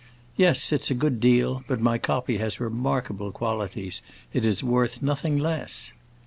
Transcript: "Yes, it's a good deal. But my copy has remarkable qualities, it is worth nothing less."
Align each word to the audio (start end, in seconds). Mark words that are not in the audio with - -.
"Yes, 0.35 0.71
it's 0.71 0.89
a 0.89 0.95
good 0.95 1.19
deal. 1.19 1.63
But 1.67 1.79
my 1.79 1.99
copy 1.99 2.37
has 2.37 2.59
remarkable 2.59 3.31
qualities, 3.31 4.01
it 4.33 4.43
is 4.43 4.63
worth 4.63 5.03
nothing 5.03 5.37
less." 5.37 5.93